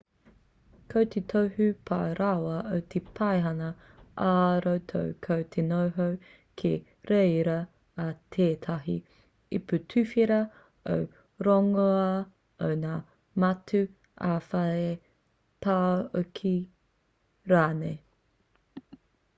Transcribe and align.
ko 0.91 1.01
te 1.15 1.21
tohu 1.31 1.65
pai 1.89 2.13
rawa 2.19 2.53
o 2.77 2.79
te 2.93 3.01
paihana 3.19 3.67
ā-roto 4.29 5.01
ko 5.27 5.37
te 5.57 5.65
noho 5.67 6.07
ki 6.63 6.71
reira 7.13 7.57
a 8.07 8.07
tētahi 8.37 8.95
ipu 9.61 9.81
tuwhera 9.95 10.41
o 10.97 10.99
te 11.05 11.47
rongoā 11.51 12.09
o 12.73 12.73
ngā 12.85 12.97
matū 13.47 13.85
ā-whare 14.33 14.91
tāoke 15.67 16.57
rānei 17.57 18.95